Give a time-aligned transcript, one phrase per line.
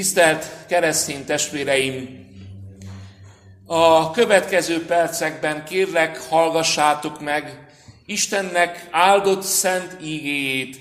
[0.00, 2.26] Tisztelt keresztény testvéreim!
[3.66, 7.66] A következő percekben kérlek, hallgassátok meg
[8.06, 10.78] Istennek áldott szent ígéjét,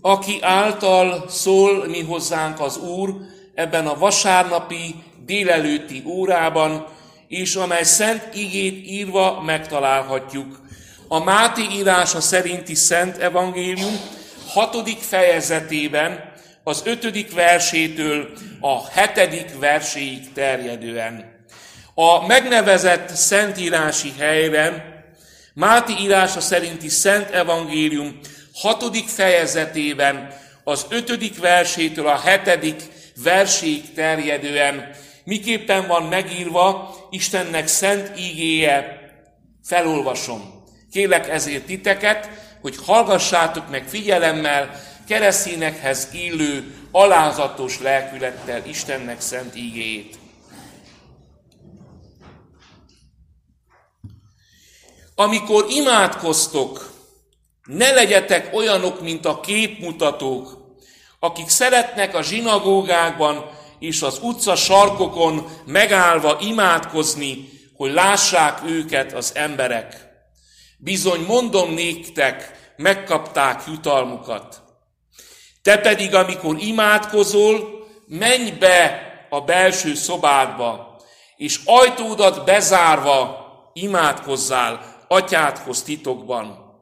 [0.00, 3.14] aki által szól mi hozzánk az Úr
[3.54, 4.94] ebben a vasárnapi
[5.26, 6.86] délelőtti órában,
[7.28, 10.60] és amely szent ígét írva megtalálhatjuk.
[11.08, 14.00] A Máté írása szerinti Szent Evangélium
[14.46, 16.34] hatodik fejezetében,
[16.68, 21.44] az ötödik versétől a hetedik verséig terjedően.
[21.94, 24.94] A megnevezett szentírási helyre
[25.54, 28.18] Máti írása szerinti Szent Evangélium
[28.54, 30.32] hatodik fejezetében
[30.64, 32.82] az ötödik versétől a hetedik
[33.22, 34.90] verséig terjedően
[35.24, 39.00] miképpen van megírva Istennek szent ígéje,
[39.64, 40.64] felolvasom.
[40.92, 50.18] Kélek ezért titeket, hogy hallgassátok meg figyelemmel, keresztényekhez illő, alázatos lelkülettel Istennek szent ígéjét.
[55.14, 56.90] Amikor imádkoztok,
[57.64, 60.64] ne legyetek olyanok, mint a képmutatók,
[61.18, 70.08] akik szeretnek a zsinagógákban és az utca sarkokon megállva imádkozni, hogy lássák őket az emberek.
[70.78, 74.65] Bizony mondom néktek, megkapták jutalmukat.
[75.66, 80.96] Te pedig, amikor imádkozol, menj be a belső szobádba,
[81.36, 86.74] és ajtódat bezárva imádkozzál atyádhoz titokban.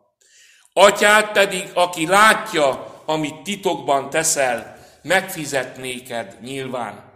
[0.72, 7.12] Atyád pedig, aki látja, amit titokban teszel, megfizet néked nyilván.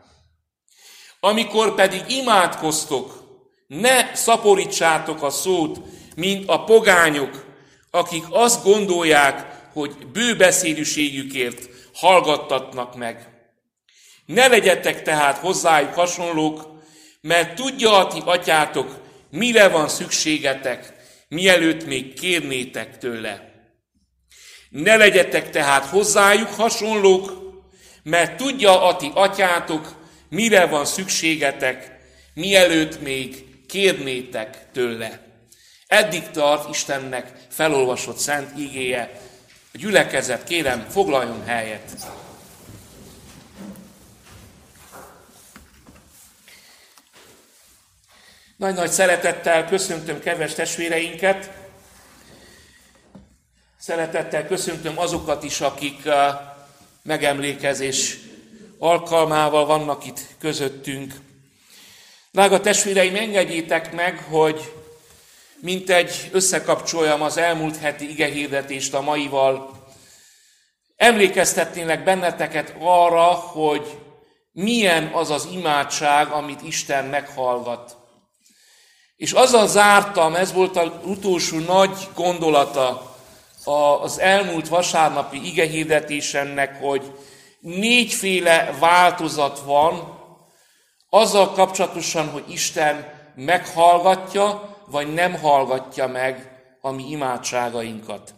[1.20, 3.24] Amikor pedig imádkoztok,
[3.66, 5.78] ne szaporítsátok a szót,
[6.16, 7.44] mint a pogányok,
[7.90, 13.28] akik azt gondolják, hogy bőbeszédűségükért hallgattatnak meg.
[14.26, 16.76] Ne legyetek tehát hozzájuk hasonlók,
[17.20, 20.92] mert tudja a ti atyátok, mire van szükségetek,
[21.28, 23.52] mielőtt még kérnétek tőle.
[24.70, 27.32] Ne legyetek tehát hozzájuk hasonlók,
[28.02, 29.94] mert tudja a ti atyátok,
[30.28, 31.98] mire van szükségetek,
[32.34, 35.20] mielőtt még kérnétek tőle.
[35.86, 39.20] Eddig tart Istennek felolvasott szent igéje.
[39.78, 41.96] A gyülekezet, kérem, foglaljon helyet.
[48.56, 51.50] Nagy-nagy szeretettel köszöntöm kedves testvéreinket,
[53.76, 56.14] szeretettel köszöntöm azokat is, akik uh,
[57.02, 58.18] megemlékezés
[58.78, 61.14] alkalmával vannak itt közöttünk.
[62.30, 64.72] Drága testvéreim, engedjétek meg, hogy
[65.60, 69.86] mint egy összekapcsoljam az elmúlt heti igehirdetést a maival,
[70.96, 73.98] emlékeztetnélek benneteket arra, hogy
[74.52, 77.96] milyen az az imádság, amit Isten meghallgat.
[79.16, 83.16] És azzal zártam, ez volt az utolsó nagy gondolata
[84.00, 87.12] az elmúlt vasárnapi igehirdetésemnek, hogy
[87.60, 90.16] négyféle változat van
[91.10, 98.34] azzal kapcsolatosan, hogy Isten meghallgatja, vagy nem hallgatja meg a mi imádságainkat.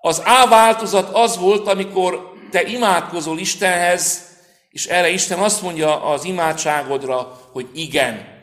[0.00, 4.24] Az A változat az volt, amikor te imádkozol Istenhez,
[4.70, 8.34] és erre Isten azt mondja az imádságodra, hogy igen.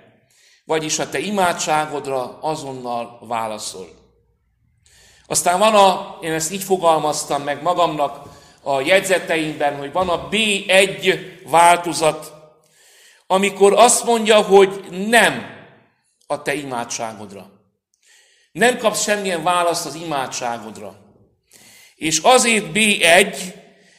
[0.65, 3.87] Vagyis a te imádságodra azonnal válaszol.
[5.27, 8.21] Aztán van a, én ezt így fogalmaztam meg magamnak
[8.61, 12.33] a jegyzeteimben, hogy van a B1 változat,
[13.27, 15.52] amikor azt mondja, hogy nem
[16.27, 17.49] a te imádságodra.
[18.51, 20.95] Nem kapsz semmilyen választ az imádságodra.
[21.95, 23.53] És azért B1,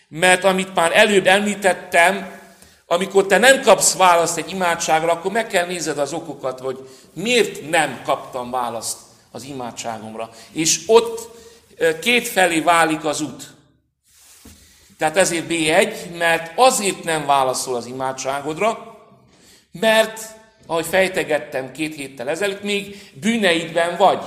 [0.08, 2.42] mert amit már előbb említettem,
[2.86, 7.70] amikor te nem kapsz választ egy imádságra, akkor meg kell nézed az okokat, hogy miért
[7.70, 8.98] nem kaptam választ
[9.30, 10.30] az imádságomra.
[10.52, 11.28] És ott
[12.00, 13.52] két felé válik az út.
[14.98, 18.98] Tehát ezért B1, mert azért nem válaszol az imádságodra,
[19.72, 20.33] mert
[20.66, 24.22] ahogy fejtegettem két héttel ezelőtt, még bűneidben vagy.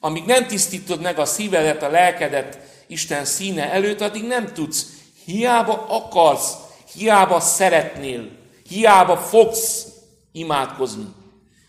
[0.00, 4.86] Amíg nem tisztítod meg a szívedet, a lelkedet Isten színe előtt, addig nem tudsz.
[5.24, 6.52] Hiába akarsz,
[6.94, 8.28] hiába szeretnél,
[8.68, 9.86] hiába fogsz
[10.32, 11.06] imádkozni.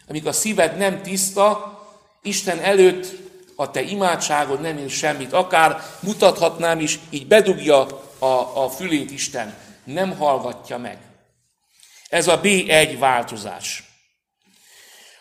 [0.08, 1.80] Amíg a szíved nem tiszta,
[2.22, 3.08] Isten előtt
[3.56, 5.34] a te imádságod nem ér semmit.
[5.34, 7.86] Akár mutathatnám is, így bedugja
[8.20, 9.54] a, a fülét Isten.
[9.84, 11.11] Nem hallgatja meg.
[12.12, 13.84] Ez a B1 változás.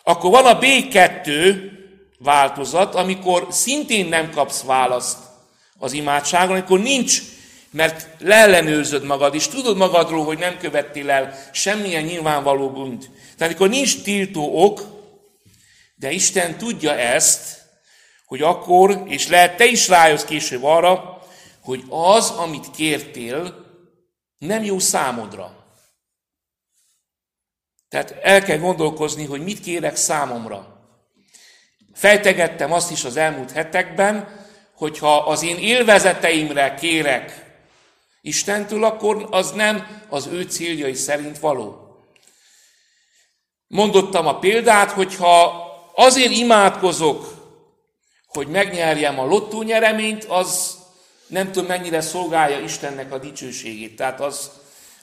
[0.03, 1.55] Akkor van a B2
[2.17, 5.17] változat, amikor szintén nem kapsz választ
[5.77, 7.21] az imádságon, amikor nincs
[7.73, 13.09] Mert leellenőrzöd magad, és tudod magadról, hogy nem követtél el semmilyen nyilvánvaló bűnt.
[13.37, 14.81] Tehát amikor nincs tiltó ok,
[15.95, 17.61] de Isten tudja ezt,
[18.25, 21.21] hogy akkor, és lehet te is rájössz később arra,
[21.61, 23.65] hogy az, amit kértél,
[24.37, 25.60] nem jó számodra.
[27.91, 30.67] Tehát el kell gondolkozni, hogy mit kérek számomra.
[31.93, 34.45] Fejtegettem azt is az elmúlt hetekben,
[34.75, 37.45] hogyha az én élvezeteimre kérek
[38.21, 41.95] Istentől, akkor az nem az ő céljai szerint való.
[43.67, 45.65] Mondottam a példát, hogyha
[45.95, 47.33] azért imádkozok,
[48.27, 50.77] hogy megnyerjem a lottó nyereményt, az
[51.27, 53.95] nem tudom mennyire szolgálja Istennek a dicsőségét.
[53.95, 54.51] Tehát az,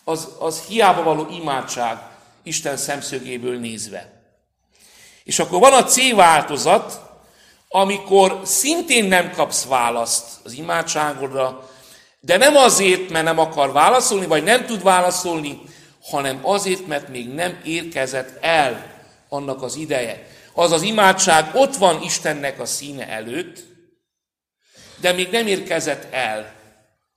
[0.04, 2.16] az, az hiába való imádság
[2.48, 4.22] Isten szemszögéből nézve.
[5.24, 7.00] És akkor van a C változat,
[7.68, 11.70] amikor szintén nem kapsz választ az imádságodra,
[12.20, 15.60] de nem azért, mert nem akar válaszolni, vagy nem tud válaszolni,
[16.02, 20.26] hanem azért, mert még nem érkezett el annak az ideje.
[20.52, 23.64] Az az imádság ott van Istennek a színe előtt,
[25.00, 26.54] de még nem érkezett el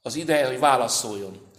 [0.01, 1.50] az ideje, hogy válaszoljon.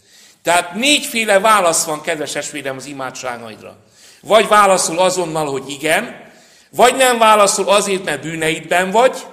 [0.43, 3.77] Tehát négyféle válasz van, kedves esvédem, az imádságaidra.
[4.21, 6.31] Vagy válaszol azonnal, hogy igen,
[6.71, 9.27] vagy nem válaszol azért, mert bűneidben vagy,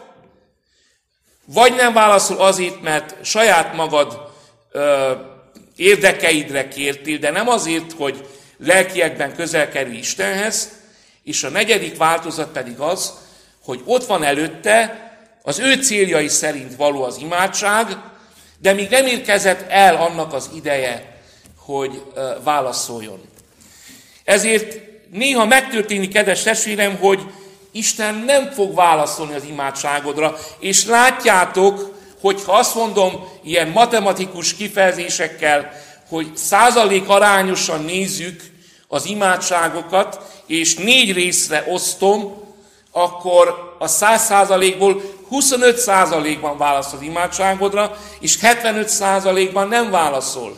[1.46, 4.32] vagy nem válaszol azért, mert saját magad
[4.72, 5.12] ö,
[5.76, 8.28] érdekeidre kértél, de nem azért, hogy
[8.58, 10.72] lelkiekben közel kerül Istenhez,
[11.24, 13.14] és a negyedik változat pedig az,
[13.64, 15.08] hogy ott van előtte,
[15.42, 17.88] az ő céljai szerint való az imádság,
[18.62, 21.22] de még nem érkezett el annak az ideje,
[21.58, 22.04] hogy
[22.44, 23.22] válaszoljon.
[24.24, 24.80] Ezért
[25.12, 27.20] néha megtörténik, kedves testvérem, hogy
[27.72, 35.72] Isten nem fog válaszolni az imádságodra, és látjátok, hogy ha azt mondom ilyen matematikus kifejezésekkel,
[36.10, 38.42] hogy százalék arányosan nézzük
[38.88, 42.48] az imádságokat, és négy részre osztom,
[43.00, 50.58] akkor a száz százalékból 25 százalékban válaszol az imádságodra, és 75 százalékban nem válaszol.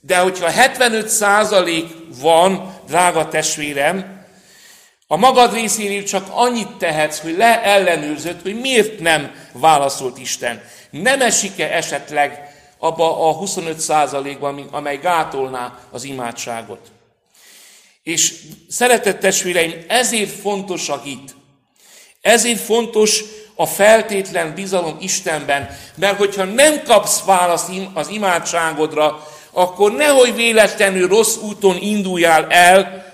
[0.00, 1.86] De hogyha 75 százalék
[2.20, 4.18] van, drága testvérem,
[5.06, 10.62] a magad részéről csak annyit tehetsz, hogy leellenőrzöd, hogy miért nem válaszolt Isten.
[10.90, 16.99] Nem esik-e esetleg abba a 25 százalékban, amely gátolná az imádságot.
[18.02, 18.34] És
[18.68, 21.34] szeretett testvéreim, ezért fontosak itt.
[22.20, 23.22] Ezért fontos
[23.54, 31.36] a feltétlen bizalom Istenben, mert hogyha nem kapsz választ az imádságodra, akkor nehogy véletlenül rossz
[31.36, 33.12] úton induljál el,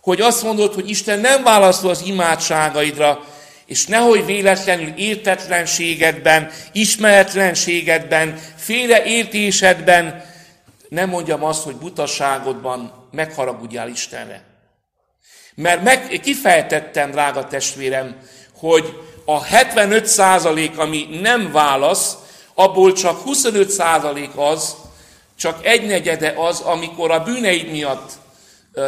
[0.00, 3.24] hogy azt mondod, hogy Isten nem válaszol az imádságaidra,
[3.66, 10.29] és nehogy véletlenül értetlenségedben, ismeretlenségedben, félreértésedben
[10.90, 14.44] nem mondjam azt, hogy butaságodban megharagudjál Istenre.
[15.54, 18.16] Mert meg, kifejtettem, drága testvérem,
[18.58, 22.16] hogy a 75 százalék, ami nem válasz,
[22.54, 24.76] abból csak 25 százalék az,
[25.36, 28.12] csak egynegyede az, amikor a bűneid miatt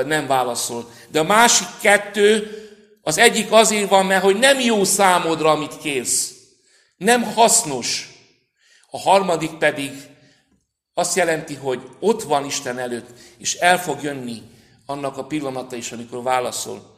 [0.07, 0.91] nem válaszol.
[1.09, 2.57] De a másik kettő,
[3.03, 6.31] az egyik azért van, mert hogy nem jó számodra, amit kérsz.
[6.97, 8.09] Nem hasznos.
[8.91, 9.93] A harmadik pedig
[10.95, 13.09] azt jelenti, hogy ott van Isten előtt,
[13.39, 14.43] és el fog jönni
[14.87, 16.91] annak a pillanata is, amikor válaszol.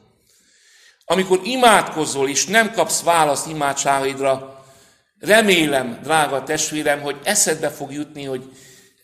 [1.04, 4.64] Amikor imádkozol, és nem kapsz választ imádságaidra,
[5.20, 8.52] remélem, drága testvérem, hogy eszedbe fog jutni, hogy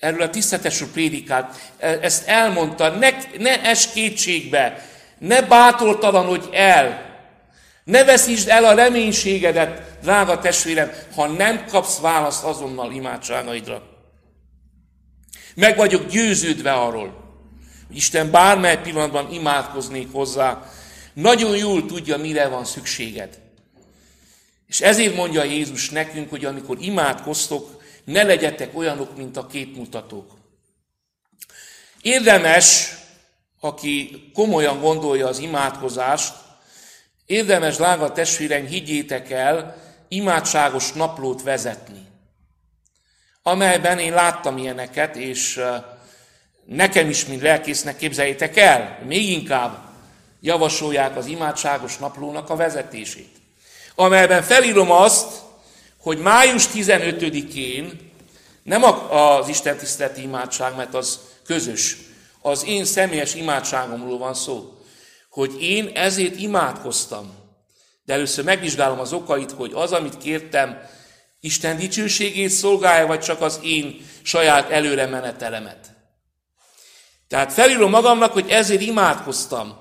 [0.01, 7.09] erről a tisztetesről prédikált, e, ezt elmondta, ne, ne es kétségbe, ne bátortalanodj el,
[7.85, 13.90] ne veszítsd el a reménységedet, drága testvérem, ha nem kapsz választ azonnal imádságaidra.
[15.55, 17.35] Meg vagyok győződve arról,
[17.87, 20.71] hogy Isten bármely pillanatban imádkoznék hozzá,
[21.13, 23.39] nagyon jól tudja, mire van szükséged.
[24.67, 30.33] És ezért mondja Jézus nekünk, hogy amikor imádkoztok, ne legyetek olyanok, mint a képmutatók.
[32.03, 32.95] Érdemes,
[33.61, 36.35] aki komolyan gondolja az imádkozást,
[37.27, 39.77] érdemes, drága testvéreim, higgyétek el,
[40.09, 42.00] imádságos naplót vezetni,
[43.43, 45.61] amelyben én láttam ilyeneket, és
[46.65, 49.79] nekem is, mint lelkésznek képzeljétek el, még inkább
[50.41, 53.37] javasolják az imádságos naplónak a vezetését,
[53.95, 55.27] amelyben felírom azt,
[56.01, 58.11] hogy május 15-én
[58.63, 61.97] nem az Isten tiszteleti imádság, mert az közös,
[62.43, 64.79] az én személyes imádságomról van szó,
[65.31, 67.35] hogy én ezért imádkoztam.
[68.05, 70.83] De először megvizsgálom az okait, hogy az, amit kértem,
[71.41, 75.91] Isten dicsőségét szolgálja, vagy csak az én saját előre menetelemet.
[77.29, 79.79] Tehát felírom magamnak, hogy ezért imádkoztam.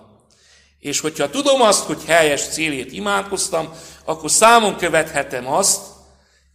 [0.79, 3.73] És hogyha tudom azt, hogy helyes célét imádkoztam,
[4.05, 5.81] akkor számon követhetem azt,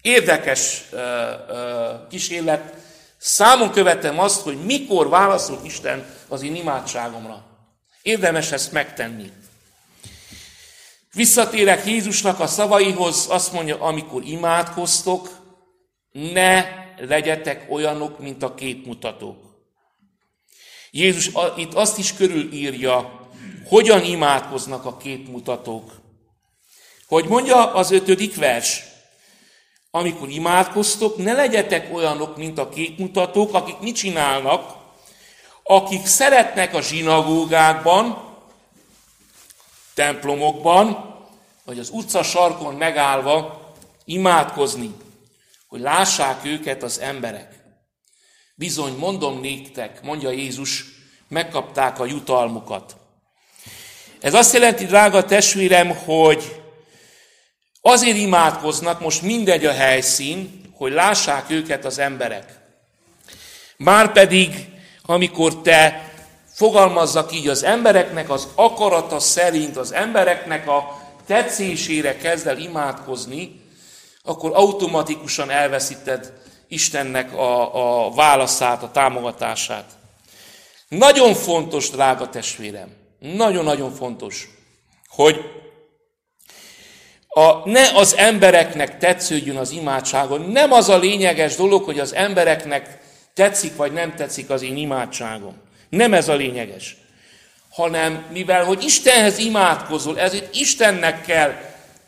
[0.00, 1.00] érdekes uh,
[1.48, 2.74] uh, kísérlet,
[3.18, 7.44] számon követem azt, hogy mikor válaszol Isten az én imádságomra.
[8.02, 9.32] Érdemes ezt megtenni.
[11.14, 15.28] Visszatérek Jézusnak a szavaihoz, azt mondja, amikor imádkoztok,
[16.12, 16.64] ne
[16.98, 19.36] legyetek olyanok, mint a képmutatók.
[20.90, 23.28] Jézus itt azt is körülírja,
[23.68, 25.92] hogyan imádkoznak a képmutatók.
[27.06, 28.84] Hogy mondja az ötödik vers,
[29.90, 34.76] amikor imádkoztok, ne legyetek olyanok, mint a képmutatók, akik mit csinálnak,
[35.62, 38.33] akik szeretnek a zsinagógákban,
[39.94, 41.14] templomokban,
[41.64, 43.72] vagy az utca sarkon megállva
[44.04, 44.94] imádkozni,
[45.68, 47.52] hogy lássák őket az emberek.
[48.54, 50.84] Bizony, mondom néktek, mondja Jézus,
[51.28, 52.96] megkapták a jutalmukat.
[54.20, 56.62] Ez azt jelenti, drága testvérem, hogy
[57.80, 62.58] azért imádkoznak, most mindegy a helyszín, hogy lássák őket az emberek.
[63.76, 64.68] Márpedig,
[65.02, 66.03] amikor te
[66.54, 73.60] fogalmazzak így az embereknek az akarata szerint, az embereknek a tetszésére kezd el imádkozni,
[74.22, 76.32] akkor automatikusan elveszíted
[76.68, 79.84] Istennek a, a válaszát, a támogatását.
[80.88, 84.48] Nagyon fontos, drága testvérem, nagyon-nagyon fontos,
[85.08, 85.40] hogy
[87.28, 90.40] a, ne az embereknek tetsződjön az imádságon.
[90.40, 92.98] Nem az a lényeges dolog, hogy az embereknek
[93.34, 95.63] tetszik vagy nem tetszik az én imádságom.
[95.94, 96.96] Nem ez a lényeges.
[97.70, 101.54] Hanem mivel, hogy Istenhez imádkozol, ezért Istennek kell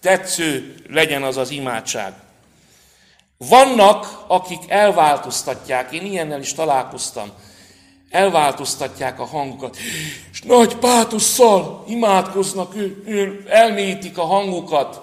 [0.00, 2.12] tetsző legyen az az imádság.
[3.38, 7.31] Vannak, akik elváltoztatják, én ilyennel is találkoztam,
[8.11, 9.76] elváltoztatják a hangukat,
[10.33, 15.00] és nagy pátusszal imádkoznak, ő, ő, elmélyítik a hangukat,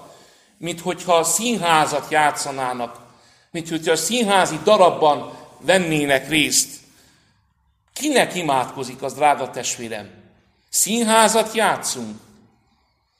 [0.58, 3.00] mint hogyha a színházat játszanának,
[3.50, 6.68] mint hogyha a színházi darabban vennének részt.
[7.94, 10.10] Kinek imádkozik az, drága testvérem?
[10.70, 12.20] Színházat játszunk.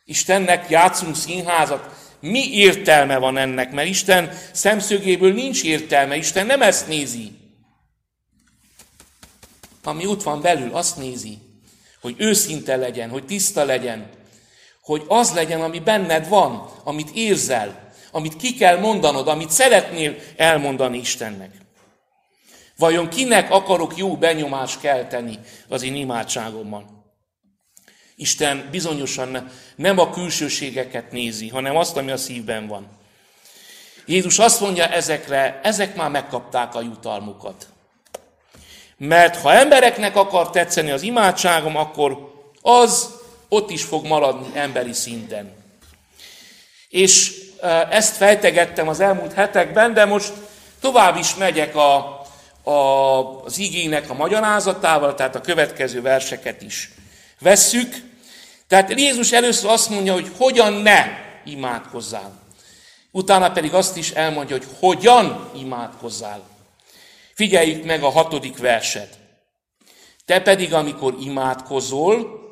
[0.05, 1.95] Istennek játszunk színházat.
[2.21, 3.73] Mi értelme van ennek?
[3.73, 6.17] Mert Isten szemszögéből nincs értelme.
[6.17, 7.33] Isten nem ezt nézi.
[9.83, 11.39] Ami ott van belül, azt nézi,
[12.01, 14.11] hogy őszinte legyen, hogy tiszta legyen,
[14.81, 20.99] hogy az legyen, ami benned van, amit érzel, amit ki kell mondanod, amit szeretnél elmondani
[20.99, 21.64] Istennek.
[22.79, 25.39] Vajon kinek akarok jó benyomást kelteni
[25.69, 27.05] az én imádságomban?
[28.17, 32.89] Isten bizonyosan nem a külsőségeket nézi, hanem azt, ami a szívben van.
[34.07, 37.67] Jézus azt mondja ezekre, ezek már megkapták a jutalmukat.
[38.97, 43.15] Mert ha embereknek akar tetszeni az imádságom, akkor az
[43.49, 45.53] ott is fog maradni emberi szinten.
[46.89, 47.43] És
[47.91, 50.33] ezt fejtegettem az elmúlt hetekben, de most
[50.81, 52.23] tovább is megyek a,
[52.65, 56.91] az igének a magyarázatával, tehát a következő verseket is
[57.41, 57.95] vesszük.
[58.69, 61.05] Tehát Jézus először azt mondja, hogy hogyan ne
[61.45, 62.43] imádkozzál.
[63.11, 66.43] Utána pedig azt is elmondja, hogy hogyan imádkozzál.
[67.35, 69.19] Figyeljük meg a hatodik verset.
[70.25, 72.43] Te pedig, amikor imádkozol,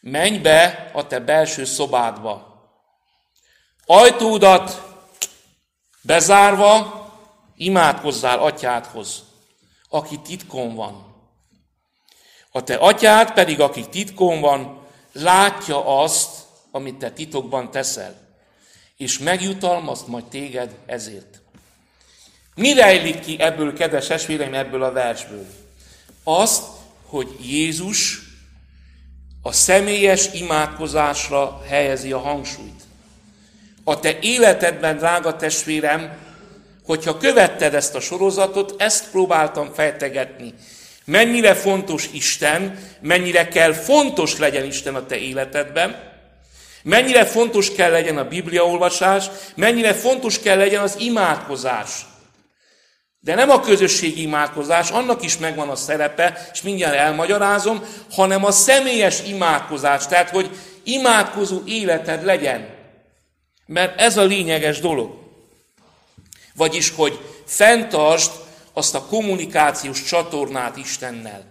[0.00, 2.46] menj be a te belső szobádba.
[3.86, 4.82] Ajtódat
[6.00, 6.97] bezárva,
[7.58, 9.22] imádkozzál atyádhoz,
[9.88, 11.06] aki titkon van.
[12.50, 16.30] A te atyád pedig, aki titkon van, látja azt,
[16.70, 18.14] amit te titokban teszel,
[18.96, 21.40] és megjutalmaz majd téged ezért.
[22.54, 25.46] Mi rejlik ki ebből, kedves esvéreim, ebből a versből?
[26.24, 26.64] Azt,
[27.06, 28.20] hogy Jézus
[29.42, 32.82] a személyes imádkozásra helyezi a hangsúlyt.
[33.84, 36.27] A te életedben, drága testvérem,
[36.88, 40.54] hogyha követted ezt a sorozatot, ezt próbáltam fejtegetni.
[41.04, 46.12] Mennyire fontos Isten, mennyire kell fontos legyen Isten a te életedben,
[46.82, 52.06] mennyire fontos kell legyen a bibliaolvasás, mennyire fontos kell legyen az imádkozás.
[53.20, 58.50] De nem a közösségi imádkozás, annak is megvan a szerepe, és mindjárt elmagyarázom, hanem a
[58.50, 60.50] személyes imádkozás, tehát hogy
[60.84, 62.68] imádkozó életed legyen.
[63.66, 65.27] Mert ez a lényeges dolog.
[66.58, 68.30] Vagyis, hogy fenntartsd
[68.72, 71.44] azt a kommunikációs csatornát Istennel.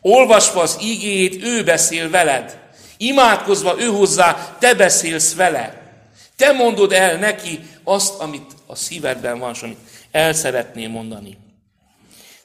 [0.00, 2.58] Olvasva az ígéjét, ő beszél veled.
[2.96, 5.92] Imádkozva ő hozzá, te beszélsz vele.
[6.36, 9.78] Te mondod el neki azt, amit a szívedben van, és amit
[10.10, 11.38] el szeretném mondani.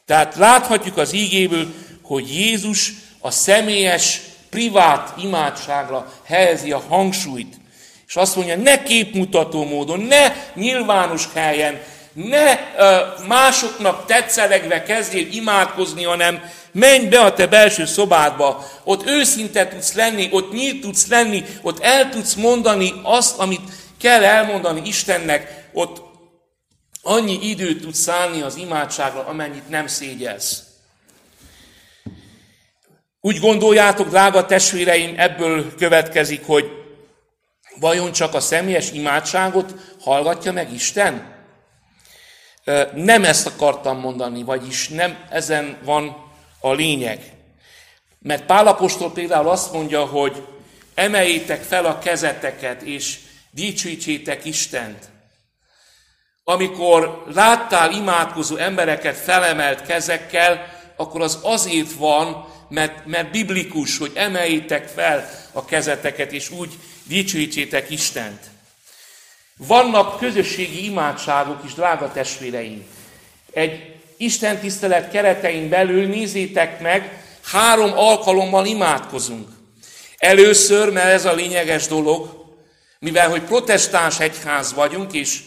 [0.05, 7.60] Tehát láthatjuk az ígéből, hogy Jézus a személyes, privát imádságra helyezi a hangsúlyt.
[8.11, 11.81] És azt mondja, ne képmutató módon, ne nyilvános helyen,
[12.13, 12.59] ne
[13.27, 16.41] másoknak tetszelegve kezdjél imádkozni, hanem
[16.71, 21.79] menj be a te belső szobádba, ott őszinte tudsz lenni, ott nyílt tudsz lenni, ott
[21.79, 23.61] el tudsz mondani azt, amit
[24.01, 26.01] kell elmondani Istennek, ott
[27.01, 30.63] annyi időt tudsz szállni az imádságra, amennyit nem szégyelsz.
[33.21, 36.80] Úgy gondoljátok, drága testvéreim, ebből következik, hogy
[37.79, 41.39] vajon csak a személyes imádságot hallgatja meg Isten?
[42.93, 47.33] Nem ezt akartam mondani, vagyis nem ezen van a lényeg.
[48.19, 50.47] Mert Pálapostól például azt mondja, hogy
[50.93, 53.19] emeljétek fel a kezeteket, és
[53.51, 55.09] dicsőítsétek Istent.
[56.43, 64.87] Amikor láttál imádkozó embereket felemelt kezekkel, akkor az azért van, mert, mert biblikus, hogy emeljétek
[64.87, 66.69] fel a kezeteket, és úgy
[67.03, 68.39] dicsőítsétek Istent.
[69.57, 72.85] Vannak közösségi imádságok is, drága testvéreim.
[73.53, 79.47] Egy Isten tisztelet keretein belül nézzétek meg, három alkalommal imádkozunk.
[80.17, 82.45] Először, mert ez a lényeges dolog,
[82.99, 85.39] mivel hogy protestáns egyház vagyunk, és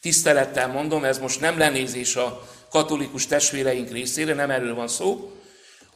[0.00, 5.35] tisztelettel mondom, ez most nem lenézés a katolikus testvéreink részére, nem erről van szó.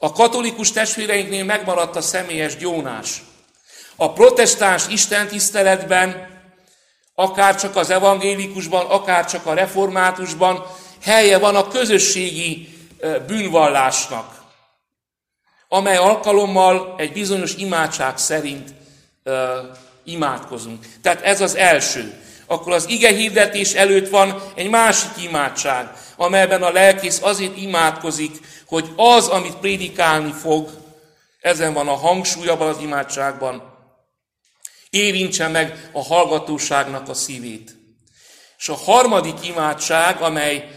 [0.03, 3.23] A katolikus testvéreinknél megmaradt a személyes gyónás.
[3.97, 6.29] A protestáns istentiszteletben,
[7.15, 10.67] akár csak az evangélikusban, akár csak a reformátusban
[11.03, 12.69] helye van a közösségi
[13.27, 14.43] bűnvallásnak,
[15.69, 18.75] amely alkalommal egy bizonyos imádság szerint
[20.05, 20.87] imádkozunk.
[21.03, 22.15] Tehát ez az első.
[22.47, 28.89] Akkor az ige hirdetés előtt van egy másik imádság, amelyben a lelkész azért imádkozik, hogy
[28.97, 30.71] az, amit prédikálni fog,
[31.41, 33.63] ezen van a hangsúly abban az imádságban,
[34.91, 37.77] érintse meg a hallgatóságnak a szívét.
[38.59, 40.69] És a harmadik imádság, amely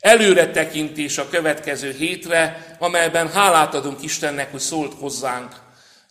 [0.00, 5.52] előre tekintés a következő hétre, amelyben hálát adunk Istennek, hogy szólt hozzánk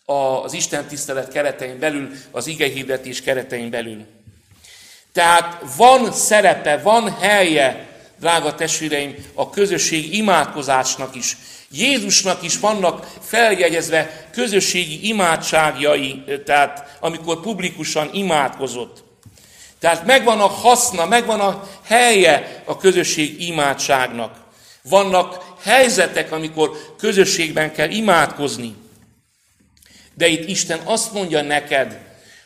[0.06, 4.06] az Isten tisztelet keretein belül, az igehirdetés keretein belül.
[5.14, 7.87] Tehát van szerepe, van helye,
[8.20, 11.38] drága testvéreim, a közösség imádkozásnak is.
[11.72, 19.04] Jézusnak is vannak feljegyezve közösségi imádságjai, tehát amikor publikusan imádkozott.
[19.80, 24.36] Tehát megvan a haszna, megvan a helye a közösség imádságnak.
[24.82, 28.76] Vannak helyzetek, amikor közösségben kell imádkozni.
[30.14, 32.00] De itt Isten azt mondja neked,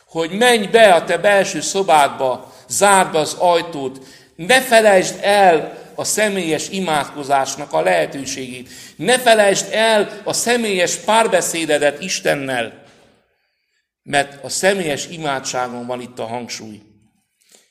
[0.05, 3.99] hogy menj be a te belső szobádba, zárd be az ajtót,
[4.35, 8.69] ne felejtsd el a személyes imádkozásnak a lehetőségét.
[8.95, 12.83] Ne felejtsd el a személyes párbeszédedet Istennel,
[14.03, 16.81] mert a személyes imádságon van itt a hangsúly.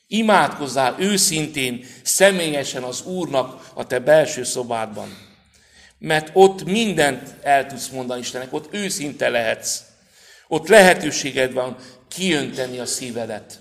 [0.06, 5.28] Imádkozzál őszintén, személyesen az Úrnak a te belső szobádban.
[5.98, 9.80] Mert ott mindent el tudsz mondani Istennek, ott őszinte lehetsz.
[10.48, 11.76] Ott lehetőséged van
[12.08, 13.59] kiönteni a szívedet.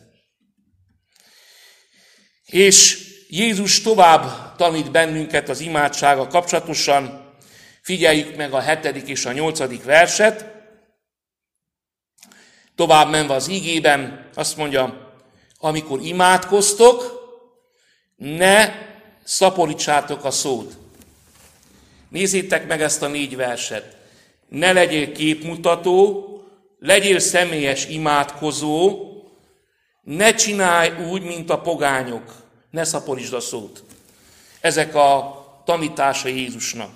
[2.49, 7.33] És Jézus tovább tanít bennünket az imádsága kapcsolatosan.
[7.81, 10.45] Figyeljük meg a hetedik és a nyolcadik verset.
[12.75, 15.13] Tovább menve az ígében, azt mondja,
[15.57, 17.17] amikor imádkoztok,
[18.15, 18.71] ne
[19.23, 20.77] szaporítsátok a szót.
[22.09, 23.97] Nézzétek meg ezt a négy verset.
[24.47, 26.25] Ne legyél képmutató,
[26.79, 29.08] legyél személyes imádkozó,
[30.17, 32.35] ne csinálj úgy, mint a pogányok,
[32.71, 33.83] ne szaporítsd a szót.
[34.61, 36.91] Ezek a tanítása Jézusnak.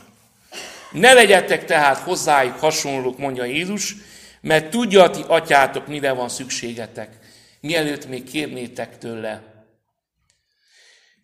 [0.91, 3.95] Ne legyetek tehát hozzájuk hasonlók, mondja Jézus,
[4.41, 7.21] mert tudja a ti atyátok, mire van szükségetek
[7.63, 9.41] mielőtt még kérnétek tőle.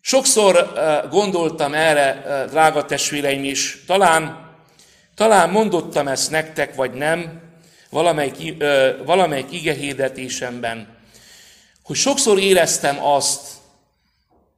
[0.00, 0.72] Sokszor
[1.10, 4.50] gondoltam erre, drága testvéreim is, talán,
[5.14, 7.40] talán mondottam ezt nektek, vagy nem,
[7.90, 8.64] valamelyik,
[9.04, 10.99] valamelyik igehirdetésemben,
[11.90, 13.48] hogy sokszor éreztem azt,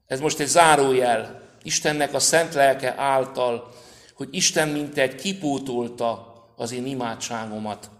[0.06, 3.72] ez most egy zárójel, Istennek a szent lelke által,
[4.14, 7.90] hogy Isten mint egy kipótolta az én imádságomat.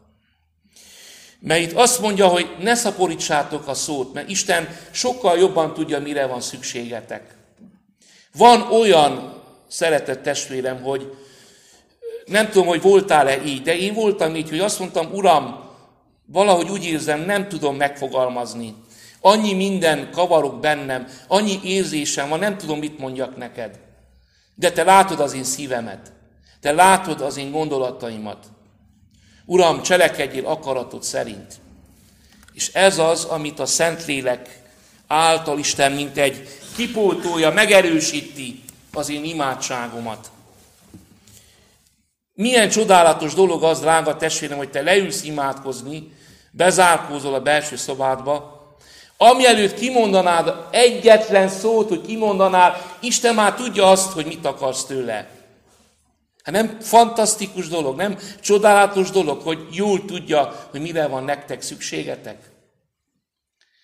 [1.38, 6.26] Mert itt azt mondja, hogy ne szaporítsátok a szót, mert Isten sokkal jobban tudja, mire
[6.26, 7.34] van szükségetek.
[8.36, 11.14] Van olyan, szeretett testvérem, hogy
[12.24, 15.70] nem tudom, hogy voltál-e így, de én voltam így, hogy azt mondtam, Uram,
[16.26, 18.74] valahogy úgy érzem, nem tudom megfogalmazni.
[19.24, 23.78] Annyi minden kavarok bennem, annyi érzésem van, nem tudom, mit mondjak neked.
[24.54, 26.12] De te látod az én szívemet.
[26.60, 28.46] Te látod az én gondolataimat.
[29.44, 31.54] Uram, cselekedjél akaratod szerint.
[32.52, 34.62] És ez az, amit a Szentlélek
[35.06, 40.30] által Isten, mint egy kipótolja, megerősíti az én imádságomat.
[42.34, 46.12] Milyen csodálatos dolog az, drága testvérem, hogy te leülsz imádkozni,
[46.50, 48.51] bezárkózol a belső szobádba,
[49.30, 55.28] ami előtt kimondanád egyetlen szót, hogy kimondanál, Isten már tudja azt, hogy mit akarsz tőle.
[56.42, 62.36] Hát nem fantasztikus dolog, nem csodálatos dolog, hogy jól tudja, hogy mire van nektek szükségetek.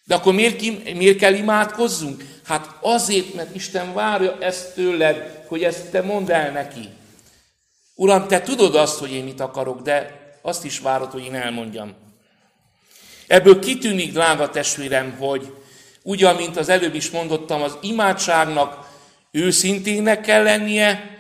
[0.05, 0.61] De akkor miért,
[0.95, 2.25] miért kell imádkozzunk?
[2.45, 6.89] Hát azért, mert Isten várja ezt tőled, hogy ezt te mondd el neki.
[7.95, 11.95] Uram, te tudod azt, hogy én mit akarok, de azt is várod, hogy én elmondjam.
[13.29, 15.53] Ebből kitűnik, drága testvérem, hogy
[16.03, 18.89] ugyan, mint az előbb is mondottam, az imádságnak
[19.31, 21.19] őszintének kell lennie,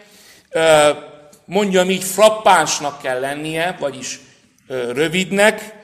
[1.44, 4.21] mondjam így, frappánsnak kell lennie, vagyis
[4.68, 5.75] rövidnek,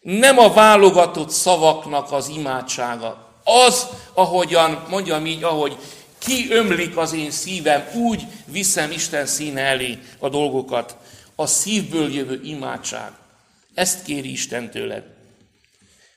[0.00, 3.30] nem a válogatott szavaknak az imádsága.
[3.44, 5.76] Az, ahogyan, mondjam így, ahogy
[6.18, 10.96] kiömlik az én szívem, úgy viszem Isten színe elé a dolgokat.
[11.34, 13.10] A szívből jövő imádság.
[13.74, 15.11] Ezt kéri Isten tőled.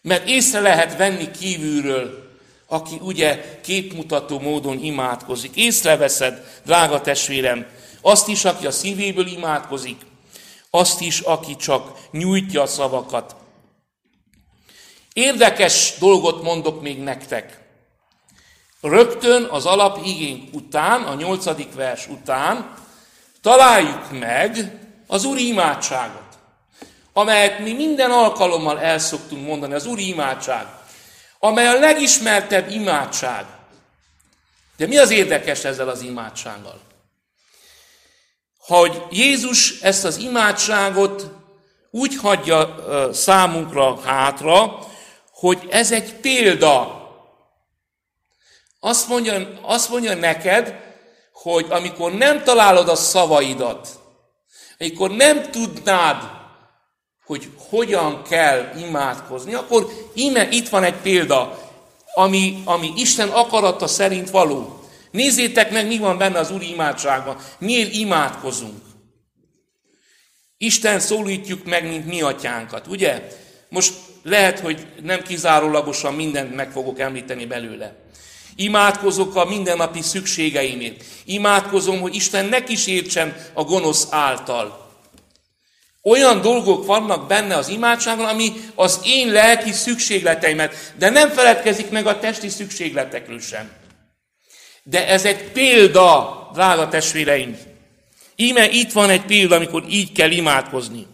[0.06, 2.30] Mert észre lehet venni kívülről,
[2.68, 5.56] aki ugye képmutató módon imádkozik.
[5.56, 7.66] Észreveszed, drága testvérem,
[8.02, 10.02] azt is, aki a szívéből imádkozik,
[10.70, 13.36] azt is, aki csak nyújtja a szavakat.
[15.14, 17.60] Érdekes dolgot mondok még nektek.
[18.82, 22.74] Rögtön az alapigénk után, a nyolcadik vers után
[23.42, 26.25] találjuk meg az Úri imádságot,
[27.18, 30.66] amelyet mi minden alkalommal el szoktunk mondani, az Úri imádság,
[31.40, 33.46] amely a legismertebb imádság.
[34.78, 36.80] De mi az érdekes ezzel az imádsággal?
[38.58, 41.32] Hogy Jézus ezt az imádságot
[41.92, 42.76] úgy hagyja
[43.14, 44.80] számunkra hátra,
[45.32, 47.04] hogy ez egy példa.
[48.80, 50.80] Azt mondja, azt mondja neked,
[51.34, 53.88] hogy amikor nem találod a szavaidat,
[54.80, 56.44] amikor nem tudnád,
[57.26, 61.60] hogy hogyan kell imádkozni, akkor ime itt van egy példa,
[62.14, 64.80] ami, ami Isten akarata szerint való.
[65.12, 67.38] Nézzétek meg, mi van benne az Úri imádságban.
[67.58, 68.82] Miért imádkozunk?
[70.58, 73.28] Isten szólítjuk meg, mint mi atyánkat, ugye?
[73.70, 77.96] Most lehet, hogy nem kizárólagosan mindent meg fogok említeni belőle.
[78.56, 81.04] Imádkozok a mindennapi szükségeimért.
[81.26, 84.85] Imádkozom, hogy Isten ne kísértsen a gonosz által.
[86.08, 92.08] Olyan dolgok vannak benne az imádságban, ami az én lelki szükségleteimet, de nem feledkezik meg
[92.08, 93.72] a testi szükségletekről sem.
[94.84, 97.58] De ez egy példa, drága testvéreim.
[98.36, 101.08] Íme itt van egy példa, amikor így kell imádkozni.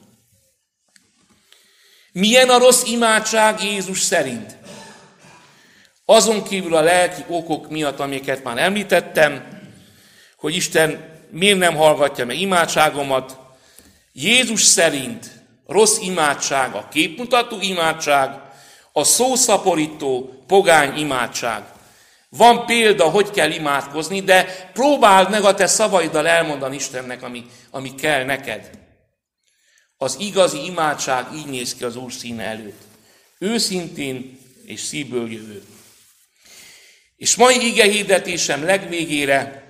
[2.11, 4.57] Milyen a rossz imádság Jézus szerint?
[6.05, 9.61] Azon kívül a lelki okok miatt, amiket már említettem,
[10.37, 13.40] hogy Isten miért nem hallgatja meg imádságomat,
[14.13, 15.31] Jézus szerint
[15.67, 18.39] rossz imádság a képmutató imádság,
[18.91, 21.63] a szószaporító pogány imádság.
[22.29, 27.95] Van példa, hogy kell imádkozni, de próbáld meg a te szavaiddal elmondani Istennek, ami, ami
[27.95, 28.69] kell neked.
[29.97, 32.81] Az igazi imádság így néz ki az Úr színe előtt.
[33.39, 35.63] Őszintén és szívből jövő.
[37.17, 39.63] És mai ige hirdetésem legvégére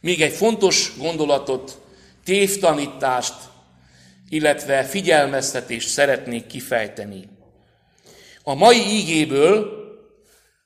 [0.00, 1.81] még egy fontos gondolatot,
[2.24, 3.34] tévtanítást,
[4.28, 7.28] illetve figyelmeztetést szeretnék kifejteni.
[8.42, 9.80] A mai ígéből,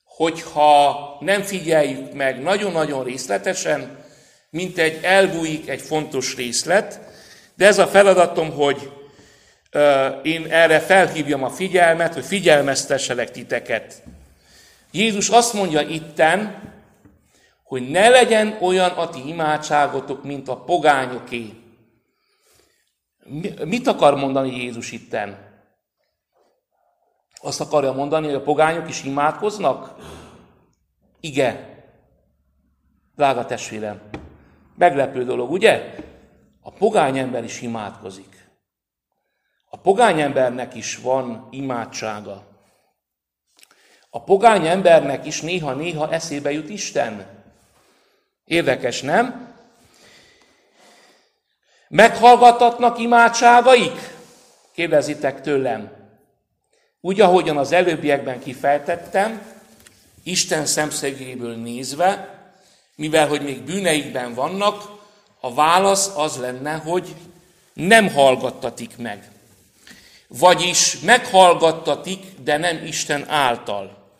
[0.04, 4.04] hogyha nem figyeljük meg nagyon-nagyon részletesen,
[4.50, 7.00] mint egy elbújik egy fontos részlet,
[7.54, 8.90] de ez a feladatom, hogy
[10.22, 14.02] én erre felhívjam a figyelmet, hogy figyelmeztesselek titeket.
[14.90, 16.62] Jézus azt mondja itten,
[17.66, 21.54] hogy ne legyen olyan a ti imádságotok, mint a pogányoké.
[23.64, 25.54] Mit akar mondani Jézus itten?
[27.40, 29.94] Azt akarja mondani, hogy a pogányok is imádkoznak?
[31.20, 31.74] Igen.
[33.14, 34.02] Drága testvérem,
[34.76, 35.94] meglepő dolog, ugye?
[36.60, 38.50] A pogány ember is imádkozik.
[39.70, 42.46] A pogány embernek is van imádsága.
[44.10, 47.35] A pogány embernek is néha-néha eszébe jut Isten.
[48.46, 49.54] Érdekes, nem?
[51.88, 54.14] Meghallgatatnak imádságaik?
[54.72, 55.90] Kérdezitek tőlem.
[57.00, 59.54] Úgy, ahogyan az előbbiekben kifejtettem,
[60.22, 62.38] Isten szemszögéből nézve,
[62.94, 64.82] mivel hogy még bűneikben vannak,
[65.40, 67.14] a válasz az lenne, hogy
[67.72, 69.30] nem hallgattatik meg.
[70.28, 74.10] Vagyis meghallgattatik, de nem Isten által.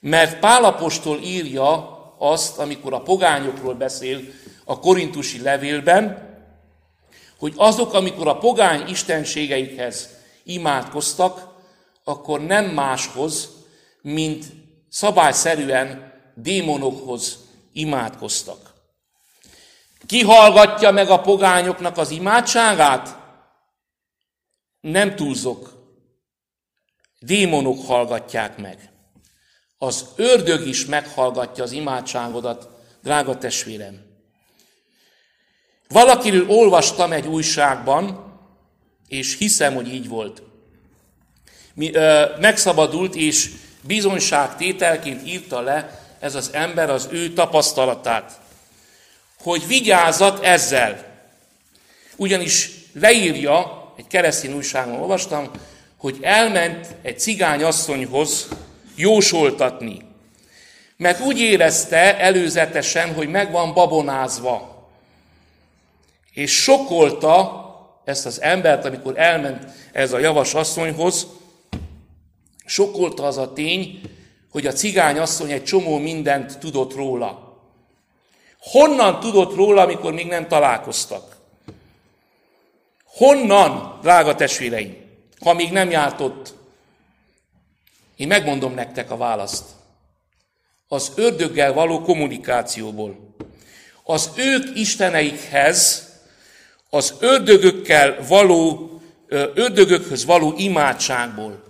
[0.00, 4.20] Mert Pálapostól írja azt, amikor a pogányokról beszél
[4.64, 6.34] a korintusi levélben,
[7.38, 10.08] hogy azok, amikor a pogány istenségeikhez
[10.44, 11.54] imádkoztak,
[12.04, 13.48] akkor nem máshoz,
[14.02, 14.44] mint
[14.88, 17.38] szabályszerűen démonokhoz
[17.72, 18.74] imádkoztak.
[20.06, 23.16] Ki hallgatja meg a pogányoknak az imádságát?
[24.80, 25.74] Nem túlzok.
[27.18, 28.95] Démonok hallgatják meg.
[29.78, 32.68] Az ördög is meghallgatja az imádságodat,
[33.02, 34.04] drága testvérem.
[35.88, 38.34] Valakiről olvastam egy újságban,
[39.08, 40.42] és hiszem, hogy így volt.
[41.74, 43.50] Mi, ö, megszabadult, és
[43.82, 48.40] bizonyságtételként írta le ez az ember az ő tapasztalatát,
[49.42, 51.04] hogy vigyázat ezzel.
[52.16, 55.50] Ugyanis leírja, egy keresztény újságon olvastam,
[55.96, 58.48] hogy elment egy cigány asszonyhoz
[58.96, 59.98] jósoltatni.
[60.96, 64.88] Mert úgy érezte előzetesen, hogy meg van babonázva.
[66.32, 67.64] És sokolta
[68.04, 71.26] ezt az embert, amikor elment ez a javas asszonyhoz,
[72.64, 74.00] sokolta az a tény,
[74.50, 77.58] hogy a cigány asszony egy csomó mindent tudott róla.
[78.60, 81.36] Honnan tudott róla, amikor még nem találkoztak?
[83.04, 84.96] Honnan, drága testvéreim,
[85.40, 86.22] ha még nem járt?
[88.16, 89.64] Én megmondom nektek a választ.
[90.88, 93.34] Az ördöggel való kommunikációból.
[94.02, 96.08] Az ők isteneikhez,
[96.90, 98.90] az ördögökkel való,
[99.54, 101.62] ördögökhöz való imádságból.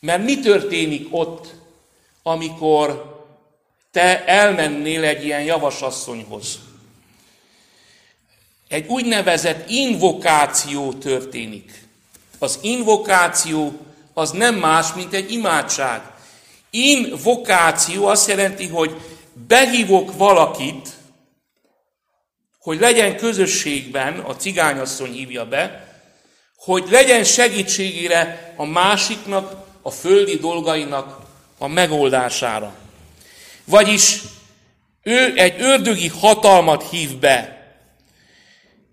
[0.00, 1.54] Mert mi történik ott,
[2.22, 3.12] amikor
[3.90, 6.58] te elmennél egy ilyen javasasszonyhoz?
[8.68, 11.82] Egy úgynevezett invokáció történik.
[12.38, 13.72] Az invokáció
[14.14, 16.02] az nem más, mint egy imádság.
[16.70, 19.00] Invokáció azt jelenti, hogy
[19.32, 20.88] behívok valakit,
[22.58, 25.88] hogy legyen közösségben, a cigányasszony hívja be,
[26.56, 31.18] hogy legyen segítségére a másiknak, a földi dolgainak
[31.58, 32.74] a megoldására.
[33.64, 34.20] Vagyis
[35.02, 37.62] ő egy ördögi hatalmat hív be,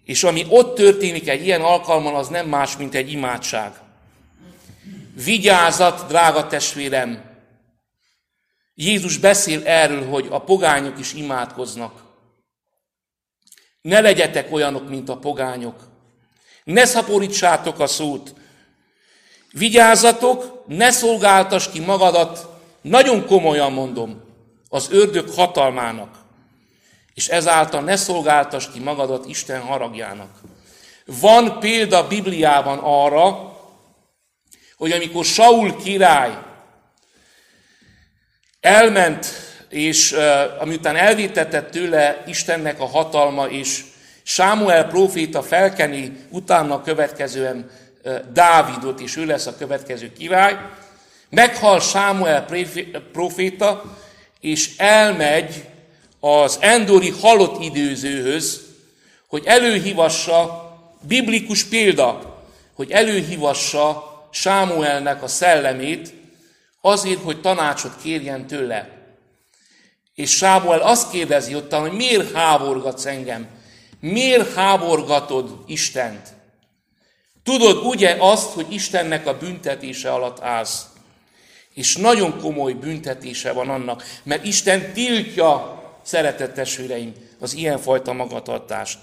[0.05, 3.71] és ami ott történik egy ilyen alkalman, az nem más, mint egy imádság.
[5.23, 7.29] Vigyázat, drága testvérem!
[8.73, 12.03] Jézus beszél erről, hogy a pogányok is imádkoznak.
[13.81, 15.75] Ne legyetek olyanok, mint a pogányok.
[16.63, 18.33] Ne szaporítsátok a szót.
[19.51, 22.47] Vigyázzatok, ne szolgáltas ki magadat,
[22.81, 24.23] nagyon komolyan mondom,
[24.69, 26.17] az ördög hatalmának.
[27.13, 30.39] És ezáltal ne szolgáltas ki magadat Isten haragjának.
[31.05, 33.50] Van példa Bibliában arra,
[34.81, 36.37] hogy amikor Saul király
[38.61, 39.25] elment,
[39.69, 40.21] és uh,
[40.61, 43.83] amiután elvétetett tőle Istennek a hatalma, és
[44.23, 47.69] Sámuel próféta felkeni utána következően
[48.03, 50.57] uh, Dávidot, és ő lesz a következő király,
[51.29, 52.45] meghal Sámuel
[53.11, 53.97] próféta,
[54.39, 55.65] és elmegy
[56.19, 58.61] az endori halott időzőhöz,
[59.27, 60.69] hogy előhívassa,
[61.01, 62.41] biblikus példa,
[62.73, 66.13] hogy előhívassa Sámuelnek a szellemét,
[66.81, 68.89] azért, hogy tanácsot kérjen tőle.
[70.15, 73.47] És Sámuel azt kérdezi ott, hogy miért háborgatsz engem?
[73.99, 76.27] Miért háborgatod Istent?
[77.43, 80.85] Tudod ugye azt, hogy Istennek a büntetése alatt állsz?
[81.73, 88.99] És nagyon komoly büntetése van annak, mert Isten tiltja, szeretett testvéreim, az ilyenfajta magatartást.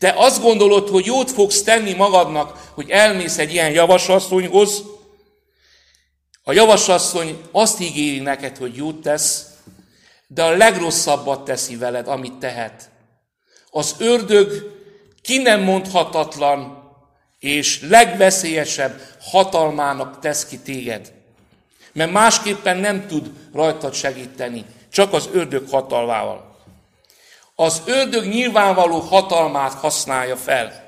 [0.00, 4.82] Te azt gondolod, hogy jót fogsz tenni magadnak, hogy elmész egy ilyen javasasszonyhoz,
[6.42, 9.46] a javasasszony azt ígéri neked, hogy jót tesz,
[10.26, 12.90] de a legrosszabbat teszi veled, amit tehet.
[13.70, 14.78] Az ördög
[15.22, 16.82] ki nem mondhatatlan
[17.38, 21.12] és legveszélyesebb hatalmának tesz ki téged.
[21.92, 26.49] Mert másképpen nem tud rajtad segíteni, csak az ördög hatalmával
[27.60, 30.84] az ördög nyilvánvaló hatalmát használja fel.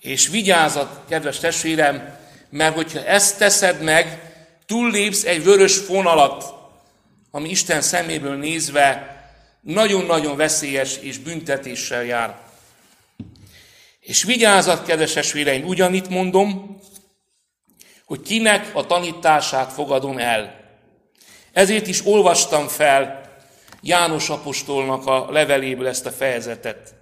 [0.00, 2.18] És vigyázat, kedves testvérem,
[2.50, 4.32] mert hogyha ezt teszed meg,
[4.66, 6.54] túllépsz egy vörös fonalat,
[7.30, 9.16] ami Isten szeméből nézve
[9.60, 12.38] nagyon-nagyon veszélyes és büntetéssel jár.
[14.00, 16.80] És vigyázat, kedves testvéreim, ugyanitt mondom,
[18.04, 20.60] hogy kinek a tanítását fogadom el.
[21.52, 23.21] Ezért is olvastam fel
[23.84, 26.94] János apostolnak a leveléből ezt a fejezetet.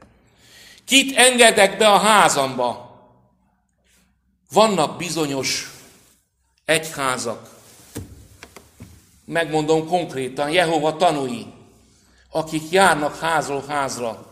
[0.84, 2.90] Kit engedek be a házamba?
[4.52, 5.70] Vannak bizonyos
[6.64, 7.48] egyházak,
[9.24, 11.46] megmondom konkrétan, Jehova tanúi,
[12.30, 14.26] akik járnak házról házra,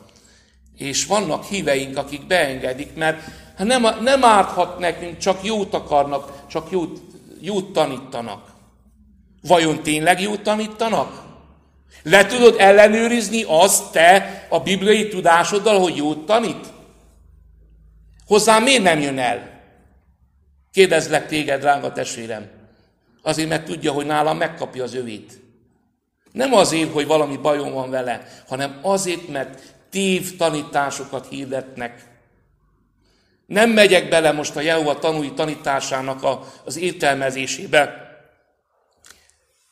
[0.76, 3.22] és vannak híveink, akik beengedik, mert
[3.58, 7.00] nem, nem árthat nekünk, csak jót akarnak, csak jót,
[7.40, 8.52] jót tanítanak.
[9.42, 11.27] Vajon tényleg jót tanítanak?
[12.02, 16.66] Le tudod ellenőrizni azt te a bibliai tudásoddal, hogy jót tanít?
[18.26, 19.60] Hozzám miért nem jön el?
[20.72, 22.50] Kérdezlek téged, drága testvérem.
[23.22, 25.40] Azért, mert tudja, hogy nálam megkapja az övét.
[26.32, 32.04] Nem azért, hogy valami bajom van vele, hanem azért, mert tév tanításokat hirdetnek.
[33.46, 38.07] Nem megyek bele most a Jehova tanúi tanításának a, az értelmezésébe,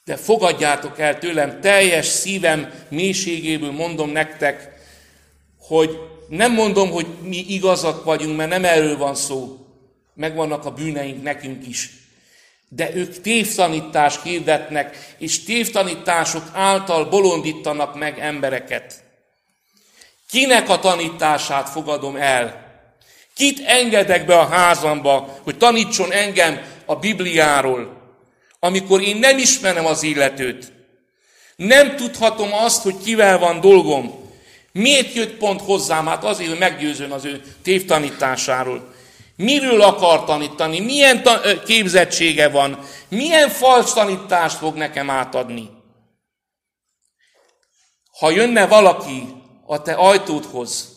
[0.07, 4.71] de fogadjátok el tőlem, teljes szívem mélységéből mondom nektek,
[5.59, 9.67] hogy nem mondom, hogy mi igazak vagyunk, mert nem erről van szó.
[10.15, 11.91] Megvannak a bűneink nekünk is.
[12.69, 19.05] De ők tévtanítást hirdetnek, és tévtanítások által bolondítanak meg embereket.
[20.31, 22.65] Kinek a tanítását fogadom el?
[23.35, 27.96] Kit engedek be a házamba, hogy tanítson engem a Bibliáról,
[28.61, 30.73] amikor én nem ismerem az illetőt?
[31.57, 34.25] Nem tudhatom azt, hogy kivel van dolgom.
[34.73, 36.07] Miért jött pont hozzám?
[36.07, 38.95] Hát azért, hogy meggyőzön az ő tévtanításáról.
[39.37, 40.81] Miről akar tanítani?
[40.81, 42.79] Milyen ta- képzettsége van?
[43.09, 45.71] Milyen fals tanítást fog nekem átadni?
[48.19, 49.27] Ha jönne valaki
[49.67, 50.89] a te ajtódhoz,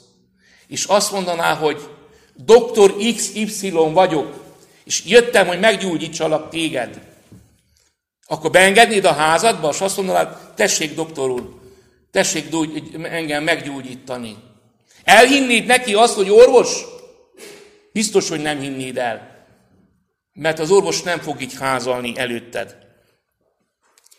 [0.68, 1.90] és azt mondaná, hogy
[2.36, 7.09] doktor XY vagyok, és jöttem, hogy meggyógyítsalak téged,
[8.32, 11.60] akkor beengednéd a házadba, és azt mondanád, tessék, doktor úr,
[12.12, 12.46] tessék
[13.04, 14.38] engem meggyógyítani.
[15.04, 16.86] Elhinnéd neki azt, hogy orvos?
[17.92, 19.46] Biztos, hogy nem hinnéd el.
[20.34, 22.78] Mert az orvos nem fog így házalni előtted.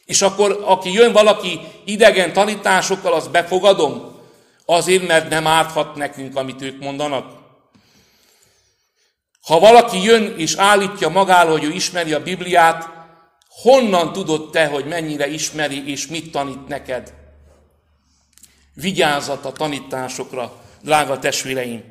[0.04, 4.18] És akkor, aki jön valaki idegen tanításokkal, azt befogadom?
[4.64, 7.32] Azért, mert nem árthat nekünk, amit ők mondanak.
[9.40, 12.99] Ha valaki jön és állítja magáról, hogy ő ismeri a Bibliát,
[13.62, 17.12] honnan tudod te, hogy mennyire ismeri és mit tanít neked?
[18.74, 21.82] Vigyázat a tanításokra, drága testvéreim!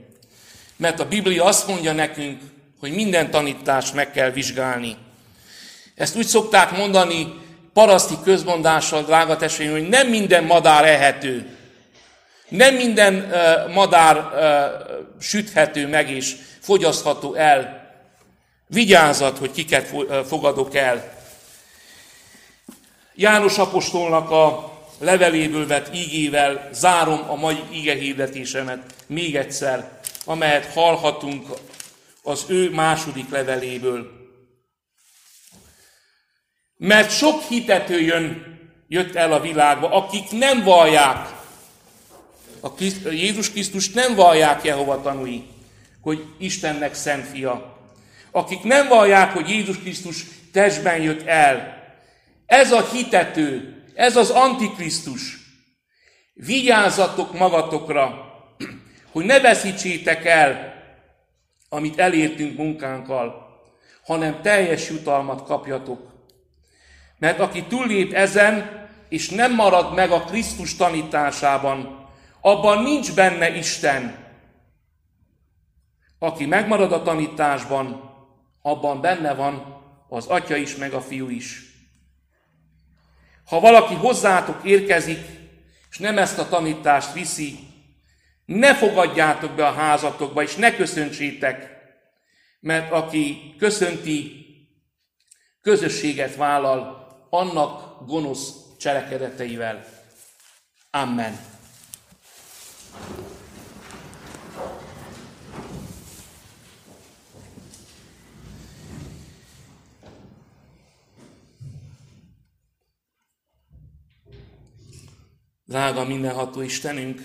[0.75, 2.41] Mert a Biblia azt mondja nekünk,
[2.79, 4.97] hogy minden tanítást meg kell vizsgálni.
[5.95, 7.33] Ezt úgy szokták mondani
[7.73, 11.57] paraszti közmondással, drága testvéreim, hogy nem minden madár ehető.
[12.49, 17.87] Nem minden uh, madár uh, süthető meg és fogyasztható el.
[18.67, 19.93] Vigyázat, hogy kiket
[20.27, 21.18] fogadok el.
[23.19, 31.47] János apostolnak a leveléből vett ígével zárom a mai íge hirdetésemet még egyszer, amelyet hallhatunk
[32.23, 34.11] az ő második leveléből.
[36.77, 38.45] Mert sok hitető jön,
[38.87, 41.29] jött el a világba, akik nem vallják,
[42.61, 42.69] a
[43.11, 45.43] Jézus Krisztus nem vallják Jehova tanúi,
[46.01, 47.77] hogy Istennek szent fia.
[48.31, 51.78] Akik nem vallják, hogy Jézus Krisztus testben jött el.
[52.49, 55.37] Ez a hitető, ez az Antikrisztus.
[56.33, 58.33] Vigyázzatok magatokra,
[59.11, 60.73] hogy ne veszítsétek el,
[61.69, 63.47] amit elértünk munkánkkal,
[64.03, 66.11] hanem teljes jutalmat kapjatok.
[67.17, 72.07] Mert aki túllép ezen, és nem marad meg a Krisztus tanításában,
[72.41, 74.15] abban nincs benne Isten.
[76.19, 78.13] Aki megmarad a tanításban,
[78.61, 81.68] abban benne van az Atya is, meg a Fiú is.
[83.49, 85.25] Ha valaki hozzátok érkezik,
[85.89, 87.59] és nem ezt a tanítást viszi,
[88.45, 91.77] ne fogadjátok be a házatokba, és ne köszöntsétek,
[92.59, 94.45] mert aki köszönti,
[95.61, 99.85] közösséget vállal annak gonosz cselekedeteivel.
[100.91, 101.39] Amen.
[115.69, 117.21] Drága mindenható Istenünk,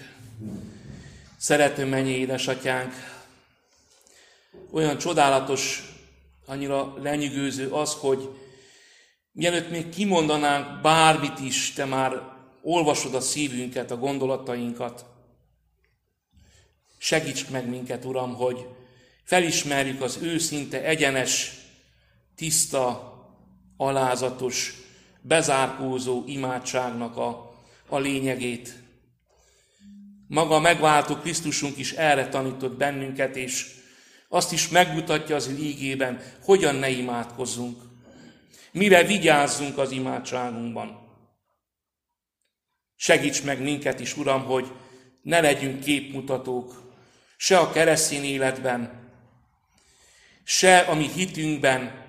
[1.37, 2.93] szerető mennyi édesatyánk,
[4.71, 5.93] olyan csodálatos,
[6.47, 8.29] annyira lenyűgöző az, hogy
[9.33, 12.23] mielőtt még kimondanánk bármit is, te már
[12.63, 15.05] olvasod a szívünket, a gondolatainkat.
[16.99, 18.67] Segíts meg minket, Uram, hogy
[19.23, 21.53] felismerjük az őszinte, egyenes,
[22.37, 23.15] tiszta,
[23.77, 24.75] alázatos,
[25.21, 27.44] bezárkózó imádságnak a,
[27.89, 28.83] a lényegét.
[30.29, 33.75] Maga megváltó Krisztusunk is erre tanított bennünket, és
[34.29, 37.83] azt is megmutatja az ígében, hogyan ne imádkozzunk.
[38.73, 41.03] Mire vigyázzunk az imádságunkban.
[42.97, 44.73] Segíts meg minket is, Uram, hogy
[45.23, 46.93] ne legyünk képmutatók,
[47.37, 49.11] se a keresztény életben,
[50.45, 52.05] se a mi hitünkben,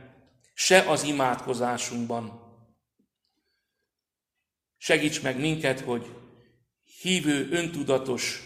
[0.53, 2.45] se az imádkozásunkban.
[4.86, 6.06] Segíts meg minket, hogy
[7.02, 8.42] hívő, öntudatos,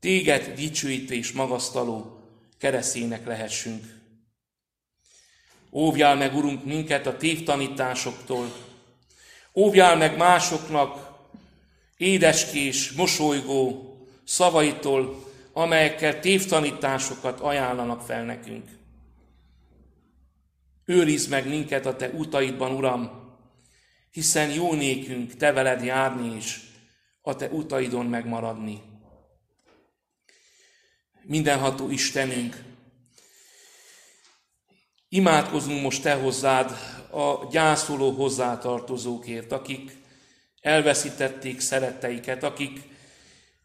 [0.00, 2.20] téged dicsőítő és magasztaló
[2.58, 3.84] keresztények lehessünk.
[5.72, 8.52] Óvjál meg, Urunk, minket a tévtanításoktól,
[9.54, 11.18] óvjál meg másoknak
[11.96, 18.68] édeskés, mosolygó szavaitól, amelyekkel tévtanításokat ajánlanak fel nekünk.
[20.84, 23.23] Őrizd meg minket a Te utaidban, Uram,
[24.14, 26.60] hiszen jó nékünk Te veled járni és
[27.22, 28.82] a Te utaidon megmaradni.
[31.22, 32.62] Mindenható Istenünk,
[35.08, 36.70] imádkozunk most Te hozzád
[37.10, 39.96] a gyászoló hozzátartozókért, akik
[40.60, 42.80] elveszítették szeretteiket, akik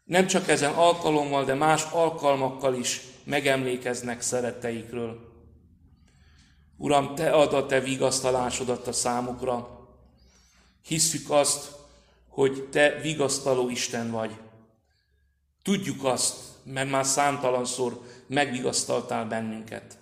[0.04, 5.18] nem csak ezen alkalommal, de más alkalmakkal is megemlékeznek szeretteikről.
[6.76, 9.79] Uram, Te ad a Te vigasztalásodat a számukra.
[10.82, 11.72] Hisszük azt,
[12.28, 14.36] hogy Te vigasztaló Isten vagy.
[15.62, 19.98] Tudjuk azt, mert már számtalanszor megvigasztaltál bennünket.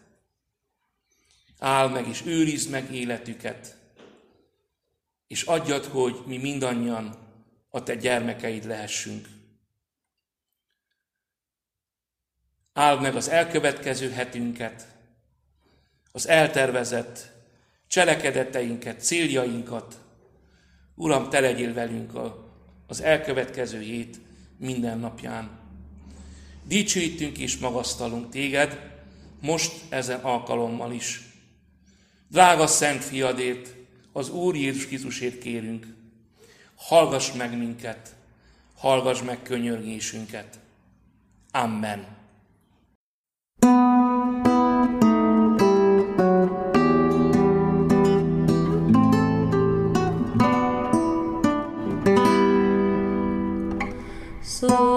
[1.59, 3.77] Áll meg és őrizd meg életüket,
[5.27, 7.17] és adjad, hogy mi mindannyian
[7.69, 9.29] a Te gyermekeid lehessünk.
[12.73, 14.87] Áld meg az elkövetkező hetünket,
[16.13, 17.31] az eltervezett
[17.87, 19.97] cselekedeteinket, céljainkat.
[21.01, 22.13] Uram, te legyél velünk
[22.87, 24.21] az elkövetkező hét
[24.57, 25.51] minden napján.
[26.65, 28.91] Dicsőítünk és magasztalunk téged,
[29.41, 31.23] most ezen alkalommal is.
[32.29, 33.75] Drága Szent Fiadért,
[34.13, 35.87] az Úr Jézus Krisztusért kérünk,
[36.75, 38.15] hallgass meg minket,
[38.75, 40.59] hallgass meg könyörgésünket.
[41.51, 42.18] Amen.
[54.61, 54.88] So.